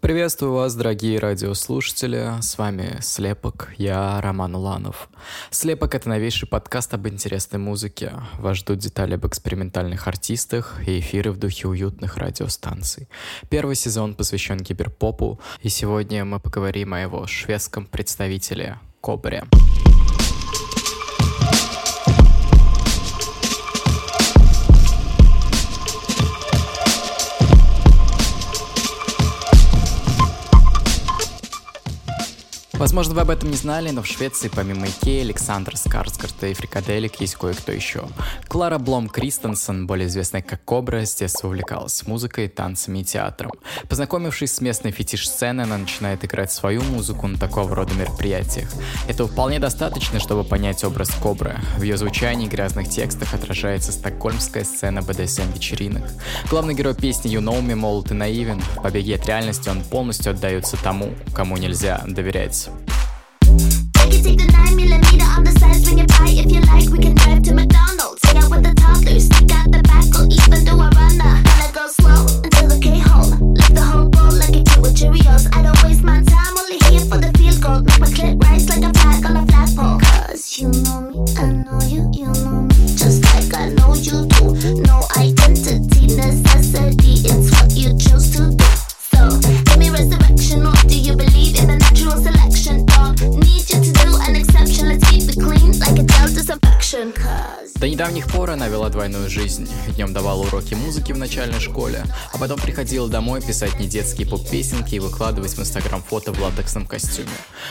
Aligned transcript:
Приветствую 0.00 0.54
вас, 0.54 0.74
дорогие 0.74 1.18
радиослушатели. 1.18 2.40
С 2.40 2.56
вами 2.56 2.96
Слепок, 3.02 3.68
я 3.76 4.18
Роман 4.22 4.54
Уланов. 4.54 5.10
Слепок— 5.50 5.94
это 5.94 6.08
новейший 6.08 6.48
подкаст 6.48 6.94
об 6.94 7.06
интересной 7.06 7.58
музыке. 7.58 8.14
Вас 8.38 8.56
ждут 8.56 8.78
детали 8.78 9.14
об 9.14 9.26
экспериментальных 9.26 10.08
артистах 10.08 10.80
и 10.86 11.00
эфиры 11.00 11.32
в 11.32 11.38
духе 11.38 11.68
уютных 11.68 12.16
радиостанций. 12.16 13.08
Первый 13.50 13.76
сезон 13.76 14.14
посвящен 14.14 14.60
киберпопу, 14.60 15.38
и 15.60 15.68
сегодня 15.68 16.24
мы 16.24 16.40
поговорим 16.40 16.94
о 16.94 17.00
его 17.00 17.26
шведском 17.26 17.84
представителе— 17.84 18.78
Кобре. 19.02 19.44
Возможно, 32.80 33.12
вы 33.12 33.20
об 33.20 33.28
этом 33.28 33.50
не 33.50 33.56
знали, 33.56 33.90
но 33.90 34.00
в 34.00 34.06
Швеции 34.06 34.48
помимо 34.48 34.86
Икеи, 34.86 35.20
Александра 35.20 35.76
Скарсгарта 35.76 36.46
и 36.46 36.54
Фрикаделек 36.54 37.20
есть 37.20 37.34
кое-кто 37.34 37.72
еще. 37.72 38.04
Клара 38.48 38.78
Блом 38.78 39.10
Кристенсен, 39.10 39.86
более 39.86 40.08
известная 40.08 40.40
как 40.40 40.64
Кобра, 40.64 41.04
с 41.04 41.14
детства 41.14 41.48
увлекалась 41.48 42.06
музыкой, 42.06 42.48
танцами 42.48 43.00
и 43.00 43.04
театром. 43.04 43.52
Познакомившись 43.90 44.54
с 44.54 44.60
местной 44.62 44.92
фетиш-сценой, 44.92 45.64
она 45.64 45.76
начинает 45.76 46.24
играть 46.24 46.52
свою 46.52 46.80
музыку 46.80 47.26
на 47.26 47.36
такого 47.36 47.76
рода 47.76 47.92
мероприятиях. 47.92 48.70
Этого 49.06 49.28
вполне 49.28 49.58
достаточно, 49.58 50.18
чтобы 50.18 50.42
понять 50.42 50.82
образ 50.82 51.10
Кобры. 51.10 51.60
В 51.76 51.82
ее 51.82 51.98
звучании 51.98 52.46
и 52.46 52.50
грязных 52.50 52.88
текстах 52.88 53.34
отражается 53.34 53.92
стокгольмская 53.92 54.64
сцена 54.64 55.00
BDSM-вечеринок. 55.00 56.10
Главный 56.48 56.72
герой 56.72 56.94
песни 56.94 57.30
You 57.30 57.42
Know 57.42 57.60
Me 57.60 57.74
молод 57.74 58.10
и 58.10 58.14
наивен. 58.14 58.62
В 58.78 58.82
побеге 58.82 59.16
от 59.16 59.26
реальности 59.26 59.68
он 59.68 59.82
полностью 59.82 60.32
отдается 60.32 60.78
тому, 60.82 61.12
кому 61.34 61.58
нельзя 61.58 62.02
доверять. 62.06 62.69
Can 64.10 64.22
take 64.22 64.38
the 64.38 64.52
9 64.52 64.76
millimeter 64.76 65.24
on 65.36 65.44
the 65.44 65.52
side, 65.58 65.76
swing 65.76 65.98
it 66.00 66.08
by 66.08 66.26
if 66.28 66.50
you 66.50 66.60
like. 66.62 66.90
We 66.90 66.98
can 66.98 67.14
drive 67.14 67.42
to 67.44 67.54
McDonald's, 67.54 68.22
hang 68.24 68.38
out 68.38 68.50
with 68.50 68.62
the 68.64 68.79
в 101.20 101.22
начальной 101.22 101.60
школе, 101.60 102.02
потом 102.40 102.58
приходила 102.58 103.06
домой 103.06 103.42
писать 103.42 103.78
не 103.78 103.86
детские 103.86 104.26
поп-песенки 104.26 104.94
и 104.94 104.98
выкладывать 104.98 105.52
в 105.52 105.60
инстаграм 105.60 106.02
фото 106.02 106.32
в 106.32 106.40
латексном 106.40 106.86
костюме. 106.86 107.28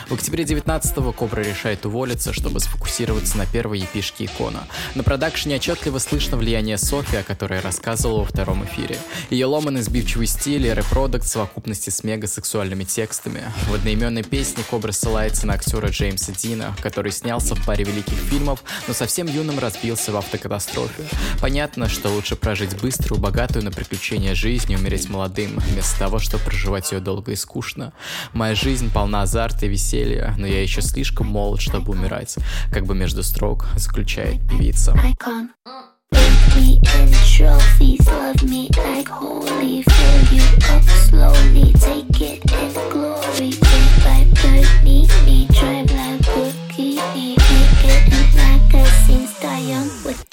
В 0.08 0.14
октябре 0.14 0.44
19-го 0.44 1.12
Кобра 1.12 1.42
решает 1.42 1.88
уволиться, 1.88 2.34
чтобы 2.34 2.60
сфокусироваться 2.60 3.36
на 3.40 3.48
первой 3.48 3.80
епишке 3.80 4.26
икона. 4.26 4.68
На 4.94 5.02
продакшене 5.02 5.56
отчетливо 5.56 5.98
слышно 5.98 6.38
влияние 6.38 6.78
Софи, 6.78 7.18
о 7.18 7.24
которой 7.24 7.56
я 7.56 7.62
рассказывал 7.62 8.20
во 8.20 8.26
втором 8.26 8.64
эфире. 8.66 8.98
Ее 9.32 9.48
ломанный 9.48 9.82
сбивчивый 9.82 10.28
стиль 10.28 10.68
и 10.68 10.74
репродукт 10.74 11.26
в 11.26 11.28
совокупности 11.28 11.90
с 11.90 12.04
мега-сексуальными 12.04 12.84
текстами. 12.84 13.42
В 13.70 13.74
одноименной 13.74 14.24
песне 14.24 14.64
Кобра 14.70 14.92
ссылается 14.92 15.48
на 15.48 15.54
актера 15.56 15.88
Джеймса 15.88 16.32
Дина, 16.32 16.76
который 16.84 17.12
снялся 17.12 17.56
в 17.56 17.66
паре 17.66 17.86
великих 17.86 18.18
фильмов, 18.30 18.64
но 18.88 18.94
совсем 18.94 19.26
юным 19.26 19.58
разбился 19.58 20.12
в 20.12 20.18
автокатастрофе. 20.18 21.06
Понятно, 21.42 21.90
что 21.90 22.10
лучше 22.10 22.36
прожить 22.36 22.80
быструю, 22.80 23.20
богатую 23.20 23.66
на 23.66 23.72
приключения 23.72 24.36
жизнь 24.36 24.59
и 24.68 24.76
умереть 24.76 25.10
молодым, 25.10 25.58
вместо 25.58 25.98
того, 26.00 26.20
чтобы 26.20 26.44
проживать 26.44 26.92
ее 26.92 27.00
долго 27.00 27.32
и 27.32 27.36
скучно. 27.36 27.94
Моя 28.34 28.56
жизнь 28.56 28.92
полна 28.92 29.22
азарта 29.22 29.66
и 29.66 29.70
веселья, 29.70 30.36
но 30.38 30.48
я 30.48 30.62
еще 30.62 30.82
слишком 30.82 31.28
молод, 31.28 31.62
чтобы 31.62 31.94
умирать, 31.94 32.36
как 32.72 32.86
бы 32.86 32.96
между 32.96 33.24
строк 33.24 33.68
заключает 33.76 34.42
певица. 34.50 34.94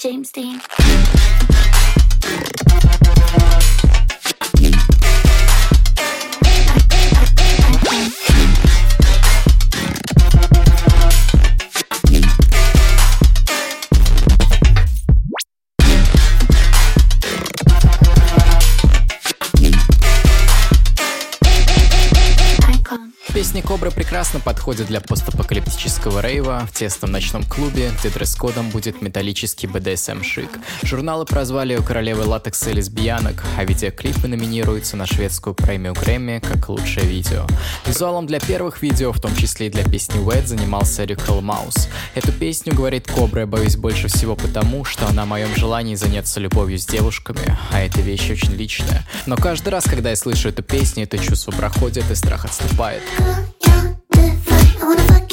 James 0.07 0.31
Dean. 0.31 0.61
Песни 23.57 23.69
Кобра 23.69 23.91
прекрасно 23.91 24.39
подходят 24.39 24.87
для 24.87 25.01
постапокалиптического 25.01 26.21
рейва 26.21 26.69
в 26.71 26.77
тесном 26.77 27.11
ночном 27.11 27.43
клубе, 27.43 27.91
где 27.99 28.11
дресс-кодом 28.11 28.69
будет 28.69 29.01
металлический 29.01 29.67
BDSM-шик. 29.67 30.51
Журналы 30.83 31.25
прозвали 31.25 31.73
ее 31.73 31.81
королевой 31.81 32.27
латекса 32.27 32.69
и 32.69 32.75
лесбиянок, 32.75 33.43
а 33.57 33.65
видеоклипы 33.65 34.29
номинируются 34.29 34.99
на 34.99 35.07
шведскую 35.07 35.55
премию 35.55 35.95
Грэмми 35.95 36.43
как 36.47 36.69
лучшее 36.69 37.07
видео. 37.07 37.47
Визуалом 37.87 38.27
для 38.27 38.41
первых 38.41 38.83
видео, 38.83 39.11
в 39.11 39.23
том 39.23 39.35
числе 39.35 39.69
и 39.69 39.71
для 39.71 39.85
песни 39.85 40.21
Wet, 40.23 40.45
занимался 40.45 41.05
Рикл 41.05 41.41
Маус. 41.41 41.89
Эту 42.15 42.33
песню, 42.33 42.75
говорит 42.75 43.11
Кобра, 43.11 43.41
я 43.41 43.47
боюсь 43.47 43.77
больше 43.77 44.09
всего 44.09 44.37
потому, 44.37 44.85
что 44.85 45.09
она 45.09 45.23
о 45.23 45.27
моем 45.27 45.57
желании 45.57 45.95
заняться 45.95 46.41
любовью 46.41 46.79
с 46.79 46.85
девушками, 46.85 47.59
а 47.73 47.81
эта 47.81 48.03
вещь 48.03 48.29
очень 48.29 48.53
личная. 48.53 49.07
Но 49.25 49.35
каждый 49.37 49.71
раз, 49.71 49.85
когда 49.85 50.11
я 50.11 50.17
слышу 50.17 50.51
эту 50.51 50.63
песню, 50.63 51.05
это 51.05 51.17
чувство 51.17 51.53
проходит 51.53 52.11
и 52.11 52.15
страх 52.15 52.45
отступает. 52.45 53.03
Wanna 54.87 55.03
fuck 55.09 55.26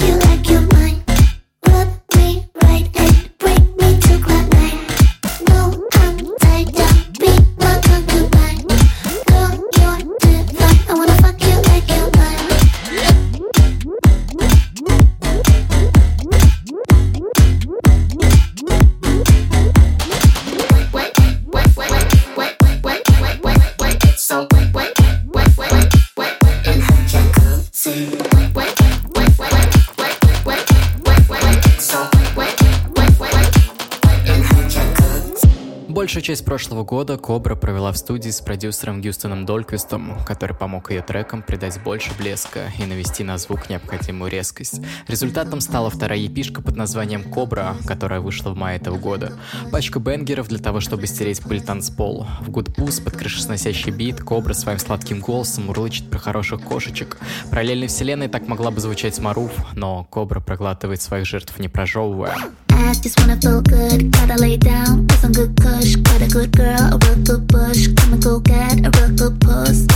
Большую 36.13 36.25
часть 36.25 36.45
прошлого 36.45 36.83
года 36.83 37.17
Кобра 37.17 37.55
провела 37.55 37.91
в 37.91 37.97
студии 37.97 38.29
с 38.29 38.39
продюсером 38.39 39.01
Гюстоном 39.01 39.47
Дольквистом, 39.47 40.23
который 40.27 40.55
помог 40.55 40.91
ее 40.91 41.01
трекам 41.01 41.41
придать 41.41 41.81
больше 41.81 42.11
блеска 42.19 42.71
и 42.77 42.85
навести 42.85 43.23
на 43.23 43.39
звук 43.39 43.67
необходимую 43.67 44.29
резкость. 44.29 44.79
Результатом 45.07 45.59
стала 45.59 45.89
вторая 45.89 46.19
епишка 46.19 46.61
под 46.61 46.75
названием 46.75 47.23
«Кобра», 47.23 47.75
которая 47.87 48.19
вышла 48.19 48.51
в 48.51 48.55
мае 48.55 48.77
этого 48.77 48.99
года. 48.99 49.33
Пачка 49.71 49.97
бенгеров 49.97 50.49
для 50.49 50.59
того, 50.59 50.81
чтобы 50.81 51.07
стереть 51.07 51.41
пыль 51.41 51.63
танцпол. 51.63 52.27
В 52.41 52.49
Boost 52.51 53.03
под 53.03 53.17
крышесносящий 53.17 53.89
бит 53.89 54.21
Кобра 54.21 54.53
своим 54.53 54.77
сладким 54.77 55.19
голосом 55.19 55.71
урлычет 55.71 56.11
про 56.11 56.19
хороших 56.19 56.61
кошечек. 56.61 57.17
Параллельной 57.49 57.87
вселенной 57.87 58.27
так 58.27 58.47
могла 58.47 58.69
бы 58.69 58.79
звучать 58.81 59.17
Маруф, 59.17 59.51
но 59.73 60.03
Кобра 60.11 60.41
проглатывает 60.41 61.01
своих 61.01 61.25
жертв 61.25 61.57
не 61.57 61.69
прожевывая. 61.69 62.37
ass, 62.83 62.99
just 62.99 63.19
wanna 63.19 63.37
feel 63.37 63.61
good. 63.61 64.11
Gotta 64.11 64.35
lay 64.35 64.57
down 64.57 65.07
with 65.07 65.19
some 65.19 65.31
good 65.31 65.55
push. 65.55 65.95
Got 65.95 66.21
a 66.21 66.27
good 66.27 66.51
girl, 66.51 66.83
a 66.93 66.97
real 67.03 67.21
good 67.23 67.47
bush. 67.47 67.87
Come 67.97 68.13
and 68.13 68.23
go 68.23 68.39
get 68.39 68.85
a 68.85 68.89
real 68.97 69.13
good 69.15 69.39
puss. 69.39 69.87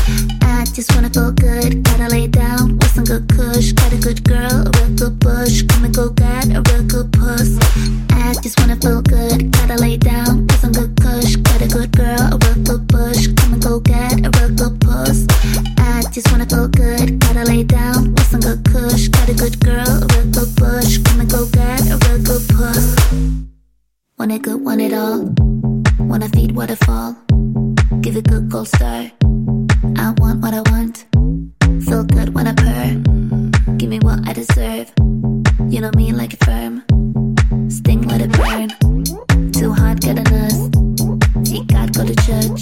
I 0.42 0.66
just 0.74 0.94
wanna 0.94 1.10
feel 1.10 1.32
good. 1.32 1.84
Gotta 1.84 2.08
lay 2.10 2.28
down 2.28 2.78
with 2.78 2.92
some 2.96 3.06
good 3.06 3.28
push. 3.30 3.72
Got 3.74 3.94
a 3.94 3.98
good 3.98 4.24
girl, 4.24 4.68
a 4.68 4.72
real 4.78 4.94
good 5.02 5.20
bush. 5.20 5.64
Come 5.70 5.86
and 5.86 5.96
go 5.96 6.10
get 6.10 6.46
a 6.58 6.62
real 6.70 6.84
good 6.94 7.12
puss. 7.14 7.50
I 8.12 8.34
just 8.44 8.60
wanna 8.60 8.78
feel 8.78 9.02
good. 9.02 9.52
Gotta 9.52 9.76
lay 9.76 9.98
down 9.98 10.48
with 10.48 10.60
some 10.60 10.72
good 10.72 10.96
push. 10.96 11.36
Got 11.36 11.62
a 11.62 11.68
good 11.68 11.92
girl, 11.92 12.24
a 12.34 12.38
real 12.44 12.60
good 12.70 12.88
bush. 12.88 13.28
Come 13.38 13.54
and 13.54 13.62
go 13.62 13.80
get 13.80 14.26
a 14.28 14.30
real 14.38 14.54
good 14.62 14.76
puss. 14.82 15.26
I 15.78 16.04
just 16.12 16.30
wanna 16.32 16.46
feel 16.46 16.68
good. 16.68 17.20
Gotta 17.20 17.44
lay 17.44 17.64
down 17.64 18.14
with 18.14 18.28
some 18.32 18.42
good 18.42 18.64
push. 18.64 19.08
Got 19.10 19.30
a 19.30 19.34
good 19.34 19.60
girl, 19.60 19.92
a 20.04 20.08
real 20.14 20.30
good 20.38 20.52
bush. 20.56 20.98
Come 21.06 21.22
and 21.22 21.30
go 21.30 21.46
get 21.48 21.82
a 21.88 21.98
real 21.98 22.07
Want 24.18 24.32
a 24.32 24.40
good, 24.40 24.66
want 24.66 24.82
it 24.82 24.94
all. 24.94 25.32
Wanna 26.00 26.28
feed 26.30 26.56
waterfall. 26.56 27.16
Give 28.02 28.18
it 28.18 28.28
good 28.28 28.50
gold 28.50 28.68
star. 28.68 29.12
I 29.96 30.14
want 30.18 30.42
what 30.42 30.56
I 30.56 30.62
want. 30.72 31.06
Feel 31.86 32.04
good 32.04 32.34
when 32.34 32.48
I 32.48 32.54
purr. 32.54 32.96
Give 33.78 33.88
me 33.88 34.00
what 34.00 34.28
I 34.28 34.34
deserve. 34.34 34.92
You 35.70 35.82
know 35.82 35.92
me 35.96 36.14
like 36.14 36.34
a 36.34 36.38
firm. 36.44 36.84
Sting, 37.70 38.02
let 38.08 38.22
it 38.22 38.32
burn. 38.32 38.70
Too 39.52 39.72
hot, 39.72 40.02
get 40.02 40.18
a 40.18 40.24
nurse. 40.24 40.62
He 41.48 41.64
got 41.66 41.94
go 41.94 42.04
to 42.04 42.16
church. 42.26 42.57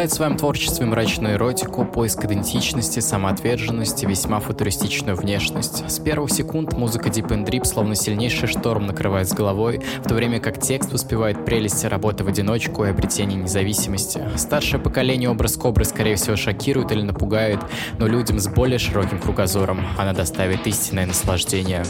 сочетает 0.00 0.12
в 0.12 0.14
своем 0.14 0.36
творчестве 0.36 0.86
мрачную 0.86 1.34
эротику, 1.34 1.84
поиск 1.84 2.24
идентичности, 2.24 3.00
самоотверженности 3.00 4.06
весьма 4.06 4.40
футуристичную 4.40 5.14
внешность. 5.14 5.84
С 5.90 5.98
первых 5.98 6.30
секунд 6.30 6.72
музыка 6.72 7.10
Deep 7.10 7.28
and 7.28 7.44
Drip 7.44 7.66
словно 7.66 7.94
сильнейший 7.94 8.48
шторм 8.48 8.86
накрывает 8.86 9.28
с 9.28 9.34
головой, 9.34 9.82
в 10.02 10.08
то 10.08 10.14
время 10.14 10.40
как 10.40 10.58
текст 10.58 10.94
успевает 10.94 11.44
прелести 11.44 11.84
работы 11.84 12.24
в 12.24 12.28
одиночку 12.28 12.84
и 12.84 12.88
обретения 12.88 13.36
независимости. 13.36 14.22
Старшее 14.36 14.80
поколение 14.80 15.28
образ 15.28 15.56
Кобры, 15.56 15.84
скорее 15.84 16.16
всего, 16.16 16.36
шокирует 16.36 16.92
или 16.92 17.02
напугает, 17.02 17.60
но 17.98 18.06
людям 18.06 18.38
с 18.38 18.48
более 18.48 18.78
широким 18.78 19.18
кругозором 19.18 19.84
она 19.98 20.14
доставит 20.14 20.66
истинное 20.66 21.06
наслаждение. 21.06 21.84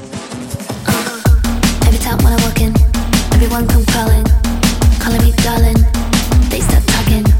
Everyone 3.41 3.67
come 3.69 3.85
calling, 3.87 4.27
calling 5.01 5.23
me 5.23 5.33
darling. 5.43 5.81
They 6.51 6.61
start 6.61 6.87
talking. 6.87 7.40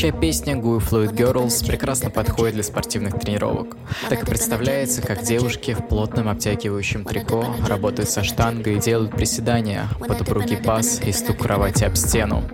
Следующая 0.00 0.18
песня 0.18 0.54
Goo 0.54 0.78
Fluid 0.78 1.14
Girls 1.14 1.66
прекрасно 1.66 2.08
подходит 2.08 2.54
для 2.54 2.62
спортивных 2.62 3.20
тренировок, 3.20 3.76
так 4.08 4.22
и 4.22 4.24
представляется, 4.24 5.02
как 5.02 5.22
девушки 5.22 5.74
в 5.74 5.88
плотном 5.88 6.30
обтягивающем 6.30 7.04
трико 7.04 7.44
работают 7.68 8.08
со 8.08 8.24
штангой 8.24 8.76
и 8.76 8.80
делают 8.80 9.10
приседания 9.10 9.88
под 9.98 10.22
упругий 10.22 10.56
паз 10.56 11.02
и 11.04 11.12
стук 11.12 11.40
кровати 11.40 11.84
об 11.84 11.96
стену. 11.96 12.44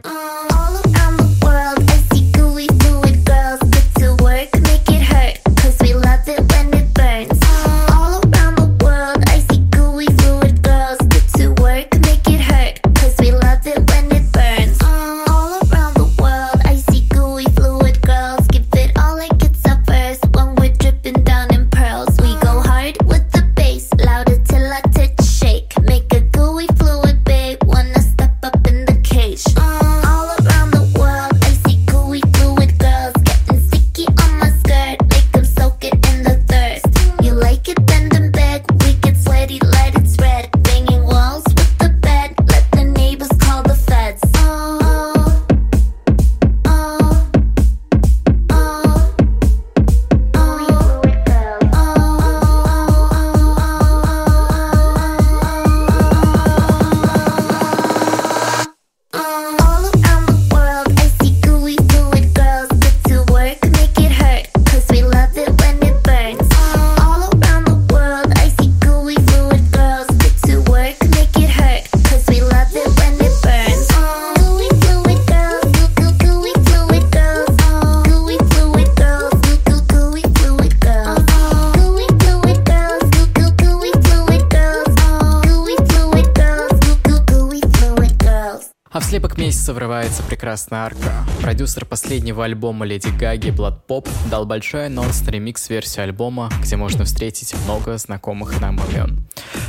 Ремикса 89.67 89.75
врывается 89.75 90.23
прекрасная 90.23 90.85
арка. 90.85 91.27
Продюсер 91.41 91.87
последнего 91.87 92.45
альбома 92.45 92.87
Леди 92.87 93.09
Гаги 93.09 93.49
Blood 93.49 93.81
Pop 93.89 94.09
дал 94.31 94.47
большой 94.47 94.87
анонс 94.87 95.23
на 95.23 95.31
ремикс-версию 95.31 96.05
альбома, 96.05 96.51
где 96.63 96.77
можно 96.77 97.05
встретить 97.05 97.53
много 97.65 97.99
знакомых 97.99 98.61
нам 98.61 98.79
имен. 98.79 99.27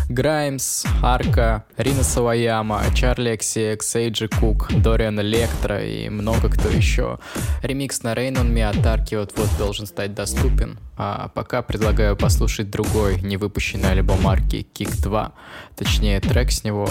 Граймс, 0.08 0.86
Арка, 1.02 1.66
Рина 1.78 2.04
Саваяма, 2.04 2.84
Чарли 2.94 3.34
XCX, 3.34 3.80
Эйджи 3.96 4.28
Кук, 4.28 4.72
Дориан 4.72 5.20
Электро 5.20 5.84
и 5.84 6.10
много 6.10 6.50
кто 6.50 6.70
еще. 6.70 7.18
Ремикс 7.64 8.04
на 8.04 8.14
Rain 8.14 8.36
on 8.36 8.54
Me 8.54 8.64
от 8.64 8.86
Арки 8.86 9.16
вот-вот 9.16 9.50
должен 9.58 9.88
стать 9.88 10.14
доступен. 10.14 10.78
А 10.96 11.30
пока 11.30 11.64
предлагаю 11.64 12.16
послушать 12.16 12.70
другой 12.70 13.20
невыпущенный 13.22 13.92
альбом 13.92 14.28
Арки 14.28 14.68
Kick 14.76 15.02
2, 15.02 15.32
точнее 15.76 16.20
трек 16.20 16.52
с 16.52 16.64
него 16.64 16.88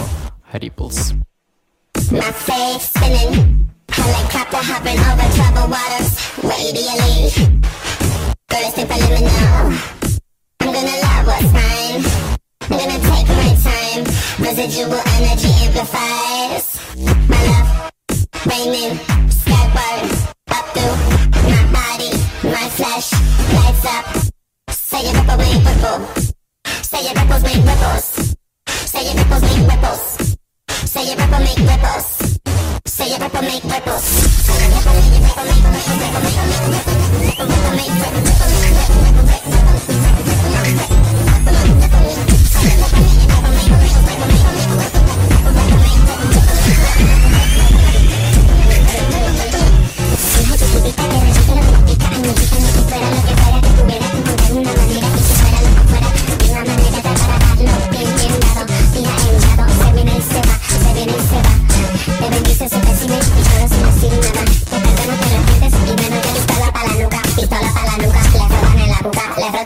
Ripples. 0.51 1.15
My 2.09 2.31
face 2.31 2.89
spinning, 2.89 3.69
helicopter 3.89 4.63
hovering 4.63 4.97
over 4.97 5.27
troubled 5.35 5.71
waters. 5.75 6.15
Radially, 6.39 7.27
girl, 8.47 8.63
it's 8.63 8.75
subliminal. 8.79 9.75
I'm 10.61 10.71
gonna 10.71 10.97
love 11.03 11.27
what's 11.27 11.51
mine. 11.51 11.99
I'm 12.63 12.79
gonna 12.79 12.99
take 13.03 13.27
my 13.27 13.51
time. 13.59 14.03
Residual 14.39 15.01
energy 15.19 15.51
amplifies. 15.67 16.79
My 17.27 17.41
love, 17.51 17.91
raining, 18.47 18.95
skyward, 19.27 20.07
up 20.47 20.65
through 20.71 20.95
my 21.43 21.63
body, 21.75 22.11
my 22.47 22.69
flesh 22.71 23.11
lights 23.51 23.83
up. 23.83 24.05
Say 24.71 25.01
it 25.01 25.13
ripple, 25.13 25.37
make 25.37 25.59
ripple. 25.59 25.99
Say 26.83 27.03
it 27.03 27.19
ripples, 27.19 27.43
make 27.43 27.63
ripples. 27.67 28.35
Say 28.69 29.11
it 29.11 29.17
ripples, 29.17 29.41
make 29.41 29.71
ripples. 29.71 30.36
Say 30.85 31.11
it 31.11 31.17
ripple, 31.19 31.39
make 31.39 31.57
ripples. 31.57 32.39
Say 32.85 33.05
it 33.11 33.19
ripple, 33.19 33.41
make 33.41 33.63
ripples. 33.63 34.47
Make 34.47 34.85
ripple, 34.85 35.06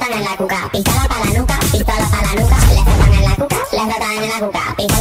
frotan 0.01 0.17
en 0.17 0.25
la 0.25 0.37
cuca, 0.37 0.69
pistola 0.71 1.07
para 1.07 1.25
la 1.25 1.39
nuca, 1.39 1.59
pistola 1.71 2.09
para 2.09 2.33
la 2.33 2.41
nuca, 2.41 2.57
le 2.73 2.83
frotan 2.83 3.13
en 3.13 3.23
la 3.23 3.35
cuca, 3.35 3.57
le 3.71 3.79
frotan 3.79 4.11
en 4.11 4.29
la 4.29 4.39
cuca, 4.39 4.75
pistola 4.75 5.00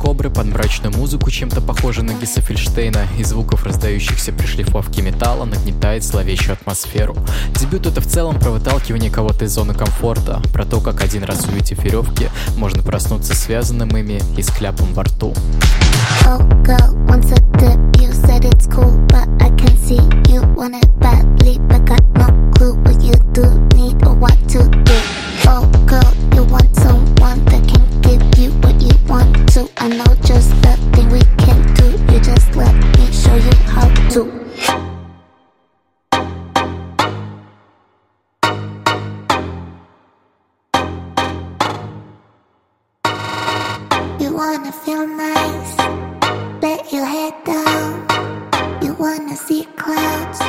Кобры 0.00 0.30
под 0.30 0.46
мрачную 0.46 0.96
музыку, 0.96 1.30
чем-то 1.30 1.60
похожий 1.60 2.02
на 2.02 2.14
Гиса 2.14 2.40
Фельштейна, 2.40 3.06
и 3.18 3.22
звуков, 3.22 3.66
раздающихся 3.66 4.32
при 4.32 4.46
шлифовке 4.46 5.02
металла, 5.02 5.44
нагнетает 5.44 6.02
зловещую 6.04 6.54
атмосферу. 6.54 7.14
Дебют 7.60 7.84
это 7.86 8.00
в 8.00 8.06
целом 8.06 8.40
про 8.40 8.48
выталкивание 8.48 9.10
кого-то 9.10 9.44
из 9.44 9.52
зоны 9.52 9.74
комфорта, 9.74 10.40
про 10.54 10.64
то, 10.64 10.80
как 10.80 11.02
один 11.02 11.22
раз 11.24 11.44
увидев 11.44 11.84
веревки, 11.84 12.30
можно 12.56 12.82
проснуться 12.82 13.34
связанным 13.34 13.94
ими 13.94 14.22
и 14.38 14.42
с 14.42 14.48
кляпом 14.50 14.94
во 14.94 15.02
рту. 15.02 15.34
Oh, 25.46 25.62
girl, 25.86 26.12
you 26.34 26.44
want 26.44 26.76
someone 26.76 27.44
that 27.46 27.59
to. 29.50 29.68
I 29.78 29.88
know 29.88 30.14
just 30.22 30.50
the 30.62 30.76
thing 30.94 31.08
we 31.10 31.20
can 31.38 31.74
do. 31.74 31.90
You 32.12 32.20
just 32.20 32.54
let 32.54 32.72
me 32.96 33.10
show 33.10 33.34
you 33.34 33.54
how 33.74 33.88
to. 34.10 34.20
You 44.22 44.36
wanna 44.36 44.72
feel 44.72 45.06
nice, 45.06 45.78
let 46.62 46.92
your 46.92 47.04
head 47.04 47.34
down. 47.44 48.06
You 48.82 48.94
wanna 48.94 49.36
see 49.36 49.64
clouds, 49.76 50.40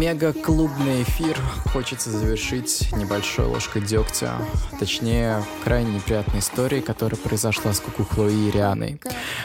Мега-клубный 0.00 1.02
эфир 1.02 1.36
хочется 1.74 2.08
завершить 2.08 2.90
небольшой 2.96 3.44
ложкой 3.44 3.82
дегтя, 3.82 4.32
точнее, 4.78 5.44
крайне 5.62 5.96
неприятной 5.96 6.40
историей, 6.40 6.80
которая 6.80 7.20
произошла 7.20 7.74
с 7.74 7.80
Куку 7.80 8.04
Хлои 8.04 8.48
и 8.48 8.50
Рианой. 8.50 8.98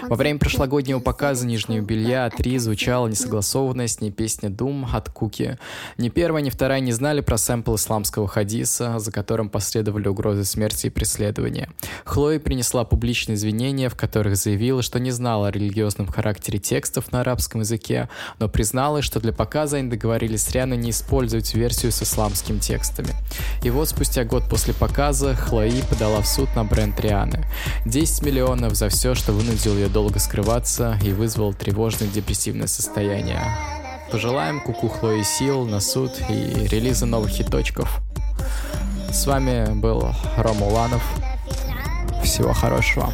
Во 0.04 0.16
время 0.16 0.40
прошлогоднего 0.40 1.00
показа 1.00 1.46
нижнего 1.46 1.84
белья 1.84 2.30
три 2.30 2.58
звучала 2.58 3.10
несогласованная 3.10 3.90
с 3.90 4.00
ней 4.00 4.12
песня 4.12 4.50
«Дум» 4.50 4.88
от 4.90 5.10
Куки. 5.10 5.58
Ни 5.98 6.08
первая, 6.08 6.42
ни 6.42 6.50
вторая 6.50 6.80
не 6.80 6.94
знали 6.94 7.20
про 7.20 7.38
сэмпл 7.38 7.76
исламского 7.76 8.30
хадиса, 8.30 8.98
за 9.00 9.12
которым 9.12 9.50
последовали 9.50 10.08
угрозы 10.08 10.46
смерти 10.46 10.88
и 10.88 10.90
преследования. 10.90 11.70
Хлоя 12.06 12.40
принесла 12.40 12.86
публичные 12.86 13.36
извинения, 13.36 13.90
в 13.90 13.96
которых 13.96 14.38
заявила, 14.38 14.82
что 14.82 15.02
не 15.02 15.12
знала 15.12 15.50
о 15.50 15.52
религиозном 15.52 16.08
характере 16.08 16.60
текстов 16.60 17.12
на 17.12 17.20
арабском 17.20 17.60
языке, 17.60 18.08
но 18.40 18.48
призналась, 18.48 19.04
что 19.04 19.20
для 19.20 19.34
показа 19.34 19.76
они 19.76 19.90
договорились 19.90 20.45
с 20.46 20.52
Рианой 20.52 20.78
не 20.78 20.92
использовать 20.92 21.54
версию 21.54 21.92
с 21.92 22.04
исламскими 22.04 22.60
текстами. 22.60 23.10
И 23.64 23.70
вот 23.70 23.90
спустя 23.90 24.24
год 24.24 24.48
после 24.50 24.74
показа 24.74 25.36
Хлои 25.36 25.82
подала 25.90 26.22
в 26.22 26.28
суд 26.28 26.56
на 26.56 26.64
бренд 26.64 27.00
Рианы. 27.00 27.46
10 27.86 28.24
миллионов 28.24 28.76
за 28.76 28.90
все, 28.90 29.16
что 29.16 29.32
вынудил 29.32 29.76
ее 29.76 29.88
долго 29.88 30.20
скрываться 30.20 30.98
и 31.04 31.12
вызвал 31.12 31.54
тревожное 31.54 32.08
депрессивное 32.08 32.68
состояние. 32.68 33.42
Пожелаем 34.12 34.62
Куку 34.62 34.88
Хлои 34.88 35.24
сил 35.24 35.66
на 35.66 35.80
суд 35.80 36.12
и 36.30 36.68
релиза 36.68 37.06
новых 37.06 37.32
хиточков. 37.32 38.02
С 39.12 39.26
вами 39.26 39.74
был 39.74 40.10
Рома 40.38 40.68
Уланов. 40.68 41.04
Всего 42.24 42.54
хорошего. 42.54 43.12